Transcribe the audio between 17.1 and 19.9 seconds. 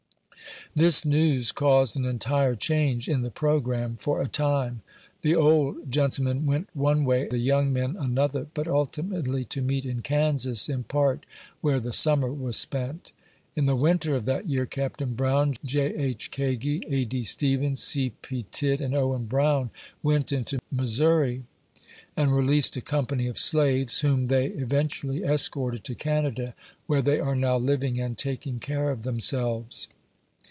Stevens, C. P. Tidd arid Owen Brown,